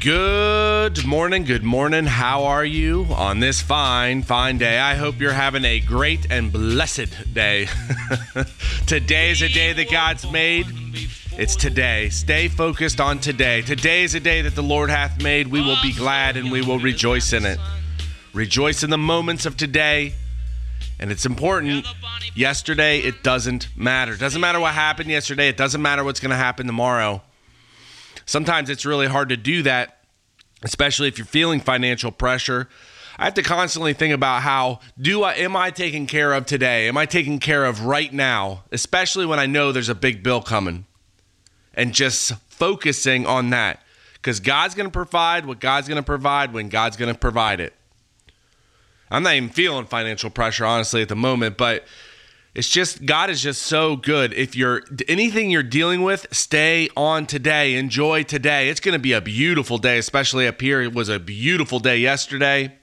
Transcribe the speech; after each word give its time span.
Good 0.00 1.04
morning, 1.04 1.42
good 1.42 1.64
morning. 1.64 2.06
How 2.06 2.44
are 2.44 2.64
you 2.64 3.06
on 3.10 3.40
this 3.40 3.60
fine, 3.60 4.22
fine 4.22 4.56
day? 4.56 4.78
I 4.78 4.94
hope 4.94 5.18
you're 5.18 5.32
having 5.32 5.64
a 5.64 5.80
great 5.80 6.30
and 6.30 6.52
blessed 6.52 7.34
day. 7.34 7.66
today 8.86 9.32
is 9.32 9.42
a 9.42 9.48
day 9.48 9.72
that 9.72 9.90
God's 9.90 10.30
made. 10.30 10.66
It's 11.32 11.56
today. 11.56 12.10
Stay 12.10 12.46
focused 12.46 13.00
on 13.00 13.18
today. 13.18 13.62
Today 13.62 14.04
is 14.04 14.14
a 14.14 14.20
day 14.20 14.40
that 14.42 14.54
the 14.54 14.62
Lord 14.62 14.88
hath 14.88 15.20
made. 15.20 15.48
We 15.48 15.62
will 15.62 15.78
be 15.82 15.92
glad 15.92 16.36
and 16.36 16.52
we 16.52 16.62
will 16.62 16.78
rejoice 16.78 17.32
in 17.32 17.44
it. 17.44 17.58
Rejoice 18.32 18.84
in 18.84 18.90
the 18.90 18.98
moments 18.98 19.46
of 19.46 19.56
today. 19.56 20.14
And 21.00 21.10
it's 21.10 21.26
important. 21.26 21.86
Yesterday, 22.36 23.00
it 23.00 23.24
doesn't 23.24 23.68
matter. 23.76 24.16
Doesn't 24.16 24.40
matter 24.40 24.60
what 24.60 24.74
happened 24.74 25.10
yesterday. 25.10 25.48
It 25.48 25.56
doesn't 25.56 25.82
matter 25.82 26.04
what's 26.04 26.20
going 26.20 26.30
to 26.30 26.36
happen 26.36 26.68
tomorrow 26.68 27.20
sometimes 28.28 28.68
it's 28.68 28.84
really 28.84 29.06
hard 29.06 29.30
to 29.30 29.36
do 29.36 29.62
that, 29.62 29.98
especially 30.62 31.08
if 31.08 31.18
you're 31.18 31.26
feeling 31.26 31.60
financial 31.60 32.12
pressure. 32.12 32.68
I 33.18 33.24
have 33.24 33.34
to 33.34 33.42
constantly 33.42 33.94
think 33.94 34.14
about 34.14 34.42
how 34.42 34.78
do 35.00 35.24
I 35.24 35.32
am 35.34 35.56
I 35.56 35.70
taken 35.70 36.06
care 36.06 36.32
of 36.34 36.46
today? 36.46 36.86
Am 36.86 36.96
I 36.96 37.06
taken 37.06 37.40
care 37.40 37.64
of 37.64 37.84
right 37.84 38.12
now, 38.12 38.64
especially 38.70 39.26
when 39.26 39.40
I 39.40 39.46
know 39.46 39.72
there's 39.72 39.88
a 39.88 39.94
big 39.94 40.22
bill 40.22 40.42
coming? 40.42 40.84
And 41.74 41.94
just 41.94 42.34
focusing 42.48 43.26
on 43.26 43.50
that 43.50 43.82
cuz 44.22 44.40
God's 44.40 44.74
to 44.74 44.90
provide 44.90 45.46
what 45.46 45.58
God's 45.58 45.88
to 45.88 46.02
provide 46.02 46.52
when 46.52 46.68
God's 46.68 46.96
to 46.96 47.14
provide 47.14 47.60
it. 47.60 47.74
I'm 49.10 49.22
not 49.22 49.34
even 49.34 49.48
feeling 49.48 49.86
financial 49.86 50.28
pressure 50.28 50.66
honestly 50.66 51.00
at 51.02 51.08
the 51.08 51.16
moment, 51.16 51.56
but 51.56 51.86
it's 52.58 52.68
just 52.68 53.06
God 53.06 53.30
is 53.30 53.40
just 53.40 53.62
so 53.62 53.94
good. 53.94 54.32
If 54.32 54.56
you're 54.56 54.82
anything 55.06 55.48
you're 55.48 55.62
dealing 55.62 56.02
with, 56.02 56.26
stay 56.32 56.88
on 56.96 57.24
today. 57.24 57.76
Enjoy 57.76 58.24
today. 58.24 58.68
It's 58.68 58.80
going 58.80 58.94
to 58.94 58.98
be 58.98 59.12
a 59.12 59.20
beautiful 59.20 59.78
day, 59.78 59.96
especially 59.96 60.48
up 60.48 60.60
here. 60.60 60.82
It 60.82 60.92
was 60.92 61.08
a 61.08 61.20
beautiful 61.20 61.78
day 61.78 61.98
yesterday. 61.98 62.76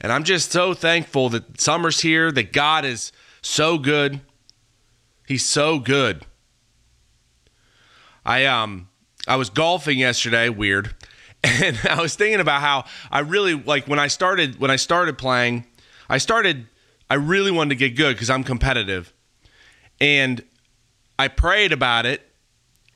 And 0.00 0.12
I'm 0.12 0.22
just 0.22 0.52
so 0.52 0.74
thankful 0.74 1.28
that 1.30 1.60
summer's 1.60 2.02
here, 2.02 2.30
that 2.30 2.52
God 2.52 2.84
is 2.84 3.10
so 3.40 3.78
good. 3.78 4.20
He's 5.26 5.44
so 5.44 5.80
good. 5.80 6.24
I 8.24 8.44
um 8.44 8.88
I 9.26 9.34
was 9.34 9.50
golfing 9.50 9.98
yesterday, 9.98 10.48
weird. 10.48 10.94
And 11.44 11.76
I 11.90 12.00
was 12.00 12.14
thinking 12.14 12.38
about 12.38 12.60
how 12.60 12.84
I 13.10 13.18
really 13.18 13.54
like 13.54 13.88
when 13.88 13.98
I 13.98 14.06
started 14.06 14.60
when 14.60 14.70
I 14.70 14.76
started 14.76 15.18
playing, 15.18 15.66
I 16.08 16.18
started 16.18 16.68
I 17.12 17.16
really 17.16 17.50
wanted 17.50 17.68
to 17.68 17.74
get 17.74 17.94
good 17.94 18.14
because 18.14 18.30
I'm 18.30 18.42
competitive. 18.42 19.12
And 20.00 20.42
I 21.18 21.28
prayed 21.28 21.70
about 21.70 22.06
it, 22.06 22.26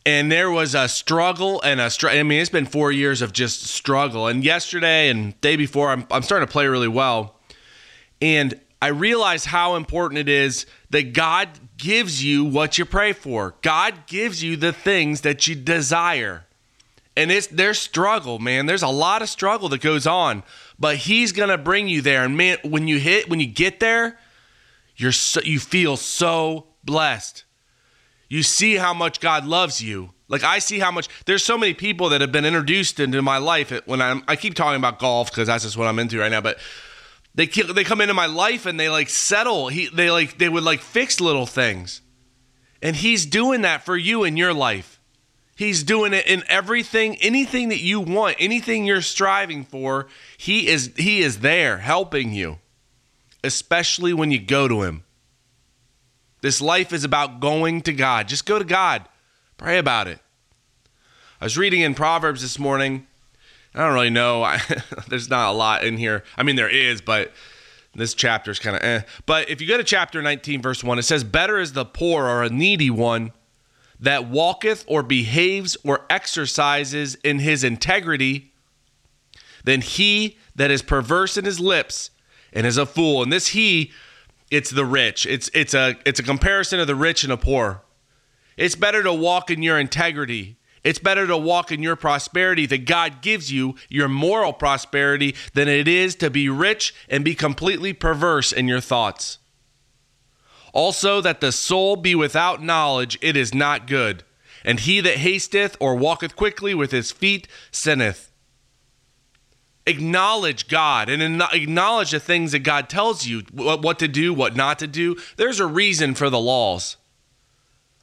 and 0.06 0.33
there 0.33 0.50
was 0.50 0.75
a 0.75 0.89
struggle 0.89 1.61
and 1.61 1.83
a 1.83 1.91
struggle. 1.91 2.19
I 2.19 2.23
mean, 2.23 2.41
it's 2.41 2.48
been 2.48 2.64
four 2.64 2.91
years 2.91 3.20
of 3.20 3.34
just 3.34 3.64
struggle. 3.64 4.27
And 4.27 4.42
yesterday 4.42 5.11
and 5.11 5.39
day 5.42 5.56
before, 5.56 5.91
I'm, 5.91 6.06
I'm 6.11 6.23
starting 6.23 6.48
to 6.48 6.50
play 6.50 6.67
really 6.67 6.89
well. 6.89 7.39
And 8.23 8.58
I 8.81 8.86
realized 8.86 9.45
how 9.45 9.75
important 9.75 10.19
it 10.19 10.30
is 10.30 10.64
that 10.89 11.12
God 11.12 11.51
gives 11.77 12.25
you 12.25 12.42
what 12.47 12.78
you 12.78 12.86
pray 12.86 13.12
for. 13.12 13.56
God 13.61 14.06
gives 14.06 14.42
you 14.42 14.56
the 14.56 14.73
things 14.73 15.20
that 15.20 15.47
you 15.47 15.55
desire. 15.55 16.45
And 17.17 17.33
it's 17.33 17.47
there's 17.47 17.78
struggle, 17.78 18.39
man. 18.39 18.67
There's 18.67 18.83
a 18.83 18.89
lot 18.89 19.22
of 19.22 19.28
struggle 19.28 19.69
that 19.70 19.81
goes 19.81 20.06
on 20.06 20.42
but 20.78 20.97
he's 20.97 21.33
gonna 21.33 21.58
bring 21.58 21.89
you 21.89 22.03
there. 22.03 22.25
And 22.25 22.36
man, 22.36 22.58
when 22.62 22.89
you 22.89 22.98
hit, 22.98 23.28
when 23.28 23.41
you 23.41 23.47
get 23.47 23.81
there, 23.81 24.19
you're 24.97 25.12
so, 25.12 25.41
you 25.42 25.58
feel 25.58 25.97
so 25.97 26.69
blessed. 26.84 27.45
You 28.28 28.42
see 28.42 28.77
how 28.77 28.92
much 28.92 29.20
God 29.20 29.47
loves 29.47 29.81
you. 29.81 30.11
Like 30.28 30.42
I 30.42 30.58
see 30.58 30.78
how 30.78 30.91
much 30.91 31.08
there's 31.27 31.45
so 31.45 31.56
many 31.56 31.73
people 31.73 32.08
that 32.11 32.20
have 32.20 32.33
been 32.33 32.45
introduced 32.45 32.98
into 32.98 33.23
my 33.23 33.39
life 33.39 33.73
when 33.86 34.03
I'm 34.03 34.25
I 34.27 34.36
keep 34.36 34.55
talking 34.55 34.78
about 34.78 34.98
golf 34.98 35.30
because 35.30 35.47
that's 35.47 35.64
just 35.64 35.77
what 35.77 35.86
I'm 35.86 35.98
into 35.98 36.19
right 36.19 36.30
now, 36.30 36.41
but 36.41 36.58
they 37.34 37.47
they 37.47 37.84
come 37.84 38.01
into 38.01 38.14
my 38.14 38.27
life 38.27 38.67
and 38.67 38.78
they 38.78 38.89
like 38.89 39.08
settle. 39.08 39.69
He 39.69 39.89
they 39.89 40.11
like 40.11 40.39
they 40.39 40.48
would 40.48 40.64
like 40.64 40.80
fix 40.80 41.20
little 41.20 41.46
things. 41.46 42.02
And 42.83 42.95
he's 42.95 43.24
doing 43.24 43.63
that 43.63 43.85
for 43.85 43.96
you 43.96 44.24
in 44.24 44.36
your 44.36 44.52
life. 44.52 44.95
He's 45.56 45.83
doing 45.83 46.12
it 46.12 46.27
in 46.27 46.44
everything, 46.50 47.17
anything 47.17 47.70
that 47.70 47.80
you 47.80 47.98
want, 47.98 48.36
anything 48.39 48.84
you're 48.84 49.00
striving 49.00 49.64
for. 49.64 50.06
He 50.36 50.68
is 50.68 50.92
he 50.96 51.22
is 51.22 51.40
there 51.40 51.78
helping 51.78 52.33
you, 52.33 52.58
especially 53.42 54.12
when 54.12 54.30
you 54.30 54.39
go 54.39 54.68
to 54.68 54.83
him. 54.83 55.02
This 56.42 56.61
life 56.61 56.92
is 56.92 57.05
about 57.05 57.40
going 57.40 57.80
to 57.83 57.95
God. 57.95 58.28
Just 58.28 58.45
go 58.45 58.58
to 58.58 58.66
God. 58.66 59.08
Pray 59.56 59.78
about 59.78 60.08
it. 60.08 60.18
I 61.40 61.46
was 61.46 61.56
reading 61.56 61.80
in 61.80 61.95
Proverbs 61.95 62.42
this 62.42 62.58
morning. 62.58 63.06
I 63.74 63.80
don't 63.80 63.95
really 63.95 64.11
know. 64.11 64.42
I, 64.42 64.61
there's 65.08 65.30
not 65.30 65.50
a 65.50 65.56
lot 65.56 65.84
in 65.84 65.96
here. 65.96 66.22
I 66.36 66.42
mean, 66.42 66.56
there 66.56 66.68
is, 66.68 67.00
but 67.00 67.33
this 67.95 68.12
chapter 68.12 68.50
is 68.50 68.58
kind 68.58 68.77
of 68.77 68.83
eh. 68.83 69.00
But 69.24 69.48
if 69.48 69.62
you 69.62 69.68
go 69.68 69.78
to 69.78 69.84
chapter 69.84 70.20
19, 70.20 70.61
verse 70.61 70.84
1, 70.84 70.98
it 70.98 71.02
says, 71.05 71.24
Better 71.24 71.58
is 71.58 71.72
the 71.72 71.86
poor 71.86 72.24
or 72.24 72.42
a 72.42 72.50
needy 72.50 72.90
one 72.90 73.33
that 74.01 74.29
walketh 74.29 74.84
or 74.86 75.02
behaves 75.02 75.77
or 75.84 76.05
exercises 76.11 77.14
in 77.17 77.39
his 77.39 77.64
integrity 77.64 78.52
than 79.64 79.80
he 79.80 80.39
that 80.55 80.70
is 80.70 80.83
perverse 80.83 81.36
in 81.36 81.45
his 81.45 81.61
lips 81.61 82.11
and 82.52 82.67
is 82.67 82.77
a 82.77 82.86
fool. 82.86 83.23
And 83.23 83.33
this 83.33 83.48
he, 83.48 83.92
it's 84.51 84.70
the 84.70 84.84
rich. 84.84 85.27
It's 85.27 85.51
it's 85.55 85.74
a 85.74 85.96
it's 86.05 86.20
a 86.20 86.23
comparison 86.23 86.80
of 86.80 86.86
the 86.86 86.95
rich 86.95 87.24
and 87.24 87.33
the 87.33 87.36
poor. 87.36 87.83
It's 88.57 88.74
better 88.74 89.02
to 89.02 89.12
walk 89.12 89.51
in 89.51 89.62
your 89.62 89.79
integrity. 89.79 90.57
It's 90.83 91.01
better 91.01 91.27
to 91.27 91.36
walk 91.36 91.73
in 91.73 91.83
your 91.83 91.96
prosperity 91.96 92.64
that 92.67 92.86
God 92.86 93.20
gives 93.20 93.52
you, 93.52 93.74
your 93.89 94.08
moral 94.08 94.52
prosperity, 94.52 95.34
than 95.52 95.67
it 95.67 95.89
is 95.89 96.14
to 96.17 96.30
be 96.30 96.48
rich 96.48 96.95
and 97.08 97.24
be 97.24 97.34
completely 97.34 97.92
perverse 97.92 98.52
in 98.52 98.68
your 98.68 98.80
thoughts. 98.80 99.39
Also, 100.77 101.23
that 101.23 101.41
the 101.41 101.53
soul 101.53 101.97
be 101.97 102.14
without 102.14 102.63
knowledge, 102.63 103.19
it 103.23 103.35
is 103.35 103.55
not 103.55 103.87
good. 103.87 104.23
And 104.63 104.79
he 104.79 105.01
that 105.01 105.17
hasteth 105.17 105.75
or 105.81 105.95
walketh 105.95 106.37
quickly 106.37 106.75
with 106.75 106.91
his 106.91 107.11
feet 107.11 107.48
sinneth. 107.70 108.31
Acknowledge 109.87 110.69
God 110.69 111.09
and 111.09 111.42
acknowledge 111.51 112.11
the 112.11 112.20
things 112.20 112.53
that 112.53 112.59
God 112.59 112.91
tells 112.91 113.27
you 113.27 113.41
what 113.55 113.98
to 114.01 114.07
do, 114.07 114.35
what 114.35 114.55
not 114.55 114.79
to 114.81 114.87
do. 114.87 115.17
There's 115.39 115.61
a 115.61 115.67
reason 115.67 116.14
for 116.14 116.29
the 116.29 116.39
laws. 116.39 116.98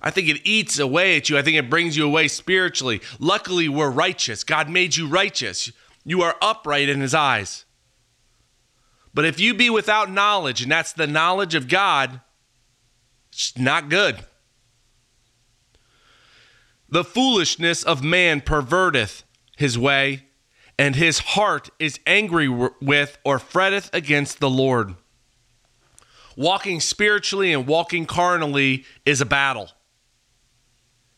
I 0.02 0.10
think 0.10 0.28
it 0.28 0.42
eats 0.44 0.80
away 0.80 1.16
at 1.16 1.30
you. 1.30 1.38
I 1.38 1.44
think 1.44 1.58
it 1.58 1.70
brings 1.70 1.96
you 1.96 2.08
away 2.08 2.28
spiritually. 2.28 3.02
Luckily, 3.20 3.70
we're 3.70 3.92
righteous. 3.92 4.44
God 4.44 4.68
made 4.68 4.96
you 4.96 5.08
righteous. 5.08 5.72
You 6.04 6.24
are 6.24 6.38
upright 6.42 6.90
in 6.90 7.02
his 7.02 7.14
eyes. 7.14 7.66
But 9.14 9.26
if 9.26 9.40
you 9.40 9.54
be 9.54 9.70
without 9.70 10.10
knowledge, 10.10 10.64
and 10.64 10.72
that's 10.72 10.94
the 10.94 11.06
knowledge 11.06 11.54
of 11.54 11.68
God, 11.68 12.20
not 13.58 13.90
good. 13.90 14.26
The 16.90 17.04
foolishness 17.04 17.84
of 17.84 18.04
man 18.04 18.42
perverteth 18.42 19.24
his 19.58 19.78
way, 19.78 20.26
and 20.78 20.96
his 20.96 21.20
heart 21.20 21.70
is 21.80 22.00
angry 22.06 22.48
with 22.48 23.18
or 23.26 23.40
fretteth 23.40 23.90
against 23.94 24.40
the 24.40 24.50
Lord. 24.50 24.96
Walking 26.36 26.80
spiritually 26.80 27.54
and 27.54 27.66
walking 27.66 28.06
carnally 28.06 28.86
is 29.06 29.22
a 29.22 29.26
battle. 29.26 29.70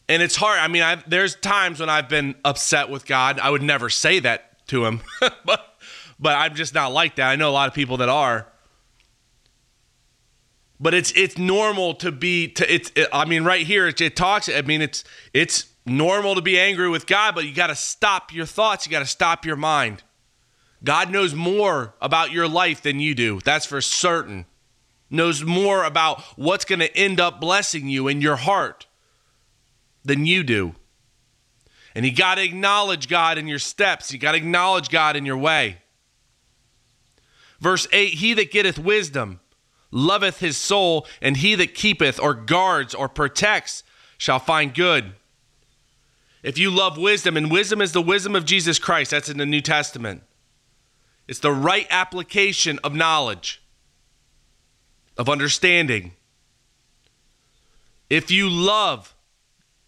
And 0.07 0.21
it's 0.21 0.35
hard. 0.35 0.59
I 0.59 0.67
mean, 0.67 0.83
i 0.83 1.01
there's 1.07 1.35
times 1.35 1.79
when 1.79 1.89
I've 1.89 2.09
been 2.09 2.35
upset 2.45 2.89
with 2.89 3.05
God. 3.05 3.39
I 3.39 3.49
would 3.49 3.63
never 3.63 3.89
say 3.89 4.19
that 4.19 4.65
to 4.67 4.85
him, 4.85 5.01
but, 5.19 5.77
but 6.19 6.35
I'm 6.35 6.55
just 6.55 6.73
not 6.73 6.91
like 6.91 7.15
that. 7.15 7.29
I 7.29 7.35
know 7.35 7.49
a 7.49 7.51
lot 7.51 7.67
of 7.67 7.73
people 7.73 7.97
that 7.97 8.09
are 8.09 8.47
but 10.79 10.93
it's 10.93 11.11
it's 11.13 11.37
normal 11.37 11.93
to 11.93 12.11
be 12.11 12.47
to 12.47 12.73
it's 12.73 12.91
it, 12.95 13.07
i 13.13 13.25
mean 13.25 13.43
right 13.43 13.65
here 13.65 13.87
it, 13.87 13.99
it, 14.01 14.15
talks 14.15 14.49
i 14.49 14.61
mean 14.61 14.81
it's 14.81 15.03
it's 15.33 15.67
normal 15.85 16.35
to 16.35 16.41
be 16.41 16.59
angry 16.59 16.89
with 16.89 17.05
god 17.05 17.33
but 17.35 17.45
you 17.45 17.53
got 17.53 17.67
to 17.67 17.75
stop 17.75 18.33
your 18.33 18.45
thoughts. 18.45 18.85
You 18.85 18.91
got 18.91 18.99
to 18.99 19.05
stop 19.05 19.45
your 19.45 19.55
mind. 19.55 20.03
God 20.83 21.09
knows 21.09 21.33
more 21.33 21.95
about 21.99 22.31
your 22.31 22.47
life 22.47 22.83
than 22.83 22.99
you 22.99 23.15
do. 23.15 23.39
That's 23.43 23.65
for 23.65 23.81
certain. 23.81 24.45
Knows 25.09 25.43
more 25.43 25.83
about 25.83 26.21
what's 26.35 26.65
going 26.65 26.79
to 26.79 26.95
end 26.95 27.19
up 27.19 27.41
blessing 27.41 27.89
you 27.89 28.07
in 28.07 28.21
your 28.21 28.35
heart 28.35 28.85
than 30.03 30.27
you 30.27 30.43
do. 30.43 30.75
And 31.95 32.05
you 32.05 32.13
got 32.13 32.35
to 32.35 32.43
acknowledge 32.43 33.07
god 33.07 33.39
in 33.39 33.47
your 33.47 33.57
steps. 33.57 34.11
You 34.11 34.19
got 34.19 34.33
to 34.33 34.37
acknowledge 34.37 34.89
god 34.89 35.15
in 35.15 35.25
your 35.25 35.37
way. 35.37 35.77
Verse 37.59 37.87
8 37.91 38.13
he 38.13 38.33
that 38.35 38.51
getteth 38.51 38.77
wisdom 38.77 39.39
loveth 39.95 40.39
his 40.39 40.57
soul, 40.57 41.07
and 41.21 41.37
he 41.37 41.55
that 41.55 41.73
keepeth 41.73 42.19
or 42.19 42.33
guards 42.33 42.93
or 42.93 43.07
protects 43.07 43.81
shall 44.17 44.39
find 44.39 44.75
good. 44.75 45.13
If 46.43 46.57
you 46.57 46.69
love 46.69 46.97
wisdom, 46.97 47.37
and 47.37 47.49
wisdom 47.49 47.81
is 47.81 47.93
the 47.93 48.01
wisdom 48.01 48.35
of 48.35 48.45
Jesus 48.45 48.77
Christ, 48.77 49.11
that's 49.11 49.29
in 49.29 49.37
the 49.37 49.45
New 49.45 49.61
Testament. 49.61 50.21
It's 51.27 51.39
the 51.39 51.51
right 51.51 51.87
application 51.89 52.77
of 52.83 52.93
knowledge, 52.93 53.63
of 55.17 55.29
understanding. 55.29 56.11
If 58.09 58.29
you 58.29 58.49
love 58.49 59.15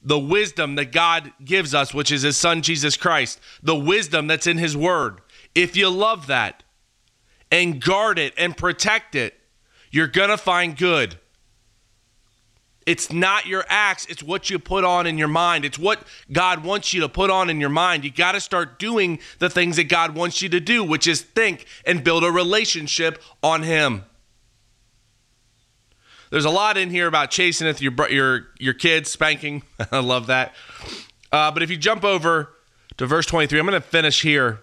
the 0.01 0.17
wisdom 0.17 0.75
that 0.75 0.93
God 0.93 1.33
gives 1.43 1.75
us, 1.75 1.93
which 1.93 2.11
is 2.11 2.21
His 2.21 2.37
Son 2.37 2.61
Jesus 2.61 2.95
Christ, 2.95 3.39
the 3.61 3.75
wisdom 3.75 4.27
that's 4.27 4.47
in 4.47 4.57
His 4.57 4.75
Word. 4.75 5.19
If 5.53 5.75
you 5.75 5.89
love 5.89 6.27
that 6.27 6.63
and 7.51 7.81
guard 7.81 8.17
it 8.17 8.33
and 8.37 8.55
protect 8.55 9.15
it, 9.15 9.35
you're 9.91 10.07
going 10.07 10.29
to 10.29 10.37
find 10.37 10.77
good. 10.77 11.17
It's 12.85 13.11
not 13.11 13.45
your 13.45 13.65
acts, 13.67 14.05
it's 14.05 14.23
what 14.23 14.49
you 14.49 14.59
put 14.59 14.85
on 14.85 15.05
in 15.07 15.17
your 15.17 15.27
mind. 15.27 15.65
It's 15.65 15.77
what 15.77 16.03
God 16.31 16.63
wants 16.63 16.93
you 16.93 17.01
to 17.01 17.09
put 17.09 17.29
on 17.29 17.49
in 17.49 17.59
your 17.59 17.69
mind. 17.69 18.05
You 18.05 18.11
got 18.11 18.31
to 18.31 18.39
start 18.39 18.79
doing 18.79 19.19
the 19.39 19.49
things 19.49 19.75
that 19.75 19.89
God 19.89 20.15
wants 20.15 20.41
you 20.41 20.47
to 20.49 20.61
do, 20.61 20.85
which 20.85 21.05
is 21.05 21.21
think 21.21 21.65
and 21.85 22.01
build 22.01 22.23
a 22.23 22.31
relationship 22.31 23.21
on 23.43 23.63
Him. 23.63 24.03
There's 26.29 26.45
a 26.45 26.49
lot 26.49 26.77
in 26.77 26.89
here 26.89 27.07
about 27.07 27.31
chasing 27.31 27.73
your 27.79 28.09
your 28.09 28.47
your 28.59 28.73
kids, 28.73 29.09
spanking. 29.09 29.63
I 29.91 29.99
love 29.99 30.27
that. 30.27 30.53
Uh, 31.31 31.51
but 31.51 31.63
if 31.63 31.69
you 31.69 31.77
jump 31.77 32.03
over 32.03 32.53
to 32.97 33.05
verse 33.05 33.25
23, 33.25 33.59
I'm 33.59 33.65
going 33.65 33.81
to 33.81 33.87
finish 33.87 34.21
here. 34.21 34.61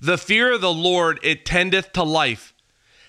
The 0.00 0.18
fear 0.18 0.52
of 0.52 0.60
the 0.60 0.72
Lord 0.72 1.20
it 1.22 1.44
tendeth 1.44 1.92
to 1.92 2.02
life, 2.02 2.53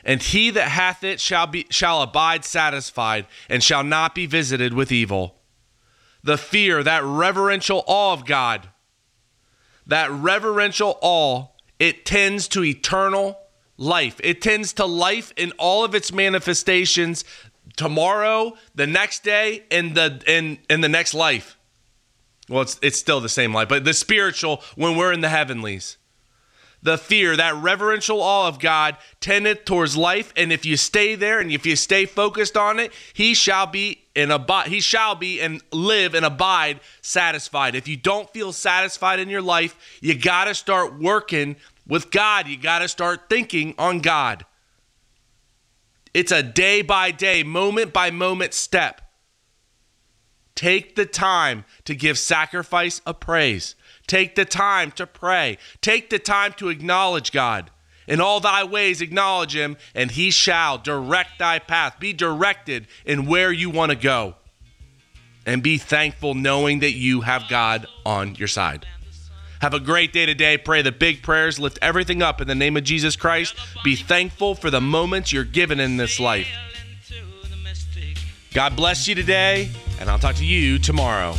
and 0.06 0.22
he 0.22 0.52
that 0.52 0.70
hath 0.70 1.04
it 1.04 1.20
shall 1.20 1.48
be 1.48 1.66
shall 1.70 2.02
abide 2.04 2.46
satisfied, 2.46 3.26
and 3.50 3.64
shall 3.64 3.84
not 3.84 4.14
be 4.14 4.28
visited 4.28 4.74
with 4.74 4.92
evil. 4.92 5.36
The 6.24 6.38
fear, 6.38 6.84
that 6.84 7.04
reverential 7.04 7.84
awe 7.88 8.14
of 8.14 8.26
God, 8.26 8.70
that 9.86 10.10
reverential 10.12 10.98
awe, 11.02 11.48
it 11.80 12.06
tends 12.06 12.48
to 12.50 12.64
eternal 12.64 13.40
life. 13.78 14.20
It 14.24 14.42
tends 14.42 14.74
to 14.74 14.86
life 14.86 15.34
in 15.36 15.52
all 15.58 15.84
of 15.84 15.94
its 15.94 16.14
manifestations 16.14 17.26
tomorrow, 17.76 18.54
the 18.74 18.88
next 18.88 19.24
day, 19.24 19.64
and 19.72 19.96
the 19.96 20.22
in 20.28 20.60
in 20.70 20.82
the 20.82 20.90
next 20.90 21.14
life. 21.14 21.58
Well, 22.48 22.62
it's 22.62 22.80
it's 22.82 23.00
still 23.00 23.22
the 23.22 23.30
same 23.30 23.54
life, 23.54 23.70
but 23.70 23.86
the 23.86 23.94
spiritual 23.94 24.62
when 24.76 24.96
we're 24.96 25.12
in 25.12 25.22
the 25.22 25.30
heavenlies. 25.30 25.98
The 26.86 27.00
fear, 27.00 27.36
that 27.36 27.56
reverential 27.56 28.22
awe 28.22 28.48
of 28.48 28.60
God, 28.60 28.98
tendeth 29.20 29.66
towards 29.66 29.98
life, 29.98 30.32
and 30.38 30.54
if 30.54 30.68
you 30.68 30.78
stay 30.78 31.16
there 31.16 31.40
and 31.40 31.52
if 31.52 31.66
you 31.66 31.76
stay 31.76 32.06
focused 32.06 32.56
on 32.56 32.80
it, 32.80 32.94
he 33.12 33.34
shall 33.34 33.66
be 33.66 34.04
and 34.16 34.32
abide. 34.32 34.68
He 34.68 34.82
shall 34.82 35.16
be 35.16 35.42
and 35.42 35.64
live 35.72 36.14
and 36.14 36.24
abide 36.24 36.82
satisfied. 37.02 37.74
If 37.74 37.88
you 37.88 37.98
don't 37.98 38.30
feel 38.30 38.54
satisfied 38.54 39.20
in 39.20 39.30
your 39.30 39.42
life, 39.42 39.98
you 40.00 40.14
got 40.14 40.46
to 40.46 40.54
start 40.54 41.00
working 41.00 41.56
with 41.88 42.12
God. 42.12 42.48
You 42.48 42.56
got 42.56 42.80
to 42.80 42.88
start 42.88 43.30
thinking 43.32 43.74
on 43.80 43.98
God. 43.98 44.46
It's 46.14 46.32
a 46.32 46.44
day 46.44 46.84
by 46.84 47.10
day, 47.10 47.42
moment 47.42 47.94
by 47.94 48.12
moment 48.12 48.54
step. 48.54 49.02
Take 50.56 50.96
the 50.96 51.06
time 51.06 51.66
to 51.84 51.94
give 51.94 52.18
sacrifice 52.18 53.02
a 53.06 53.14
praise. 53.14 53.76
Take 54.08 54.36
the 54.36 54.46
time 54.46 54.92
to 54.92 55.06
pray. 55.06 55.58
Take 55.82 56.10
the 56.10 56.20
time 56.20 56.54
to 56.54 56.70
acknowledge 56.70 57.32
God. 57.32 57.72
In 58.08 58.22
all 58.22 58.40
thy 58.40 58.64
ways, 58.64 59.02
acknowledge 59.02 59.56
him, 59.56 59.78
and 59.94 60.12
he 60.12 60.32
shall 60.32 60.78
direct 60.78 61.40
thy 61.40 61.60
path. 61.60 62.00
Be 62.00 62.14
directed 62.14 62.88
in 63.06 63.26
where 63.26 63.52
you 63.52 63.70
want 63.70 63.92
to 63.92 63.98
go. 63.98 64.36
And 65.46 65.62
be 65.62 65.78
thankful 65.78 66.34
knowing 66.34 66.80
that 66.80 66.94
you 66.94 67.22
have 67.22 67.50
God 67.50 67.88
on 68.06 68.36
your 68.36 68.48
side. 68.48 68.86
Have 69.62 69.74
a 69.74 69.80
great 69.80 70.14
day 70.14 70.26
today. 70.26 70.58
Pray 70.58 70.82
the 70.82 70.92
big 70.92 71.24
prayers. 71.24 71.60
Lift 71.60 71.80
everything 71.82 72.22
up 72.22 72.42
in 72.42 72.48
the 72.48 72.56
name 72.56 72.78
of 72.78 72.84
Jesus 72.84 73.16
Christ. 73.16 73.56
Be 73.84 73.96
thankful 73.96 74.54
for 74.54 74.70
the 74.70 74.82
moments 74.82 75.32
you're 75.32 75.44
given 75.44 75.80
in 75.80 75.98
this 75.98 76.20
life. 76.20 76.48
God 78.54 78.76
bless 78.76 79.08
you 79.08 79.16
today, 79.16 79.70
and 80.00 80.10
I'll 80.10 80.20
talk 80.20 80.36
to 80.36 80.46
you 80.46 80.80
tomorrow. 80.80 81.36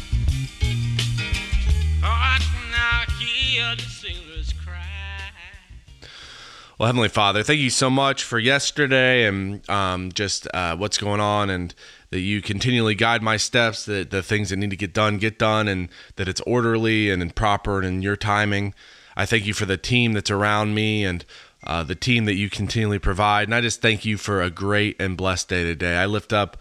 Well, 6.79 6.89
Heavenly 6.89 7.09
Father, 7.09 7.43
thank 7.43 7.61
you 7.61 7.71
so 7.71 7.89
much 7.89 8.23
for 8.23 8.39
yesterday 8.39 9.25
and 9.25 9.67
um, 9.71 10.13
just 10.13 10.47
uh, 10.53 10.77
what's 10.77 10.99
going 10.99 11.21
on, 11.21 11.49
and 11.49 11.75
that 12.11 12.21
you 12.21 12.43
continually 12.43 12.95
guide 12.95 13.23
my 13.23 13.39
steps, 13.39 13.87
that 13.87 14.11
the 14.11 14.23
things 14.23 14.51
that 14.51 14.57
need 14.57 14.69
to 14.69 14.77
get 14.77 14.93
done 14.93 15.17
get 15.17 15.39
done, 15.39 15.69
and 15.69 15.89
that 16.17 16.29
it's 16.29 16.43
orderly 16.43 17.09
and 17.09 17.35
proper 17.35 17.79
and 17.79 17.87
in 17.87 18.03
your 18.03 18.15
timing. 18.15 18.75
I 19.17 19.25
thank 19.25 19.47
you 19.47 19.55
for 19.55 19.65
the 19.65 19.79
team 19.79 20.13
that's 20.13 20.31
around 20.31 20.75
me 20.75 21.03
and 21.03 21.25
uh, 21.67 21.83
the 21.83 21.95
team 21.95 22.25
that 22.25 22.35
you 22.35 22.49
continually 22.49 22.99
provide. 22.99 23.49
And 23.49 23.55
I 23.55 23.61
just 23.61 23.83
thank 23.83 24.05
you 24.05 24.17
for 24.17 24.43
a 24.43 24.51
great 24.51 24.97
and 25.01 25.17
blessed 25.17 25.49
day 25.49 25.65
today. 25.65 25.97
I 25.97 26.07
lift 26.07 26.33
up 26.33 26.57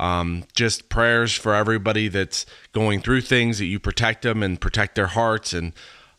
um, 0.00 0.44
just 0.54 0.88
prayers 0.88 1.34
for 1.34 1.54
everybody 1.54 2.08
that's 2.08 2.46
going 2.72 3.00
through 3.00 3.22
things, 3.22 3.58
that 3.58 3.66
you 3.66 3.78
protect 3.78 4.22
them 4.22 4.42
and 4.42 4.60
protect 4.60 4.94
their 4.94 5.08
hearts 5.08 5.52
and 5.52 5.72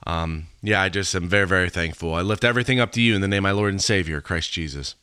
um, 0.06 0.48
yeah, 0.62 0.82
I 0.82 0.90
just 0.90 1.16
am 1.16 1.28
very, 1.28 1.48
very 1.48 1.70
thankful. 1.70 2.14
I 2.14 2.22
lift 2.22 2.44
everything 2.44 2.80
up 2.80 2.92
to 2.94 3.02
you 3.02 3.16
in 3.16 3.22
the 3.22 3.28
name 3.28 3.40
of 3.40 3.50
my 3.50 3.52
Lord 3.52 3.72
and 3.72 3.82
Savior, 3.82 4.22
Christ 4.22 4.52
Jesus. 4.52 4.96